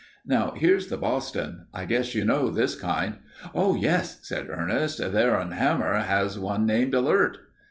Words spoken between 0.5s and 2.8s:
here's the Boston. I guess you know this